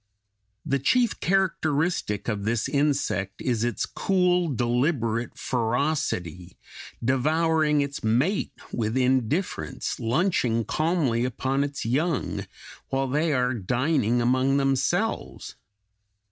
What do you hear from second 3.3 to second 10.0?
is its cool, deliberate ferocity devouring its mate with indifference,